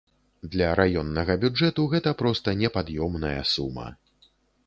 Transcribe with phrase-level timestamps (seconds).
[0.53, 3.87] Для раённага бюджэту гэта проста непад'ёмная сума.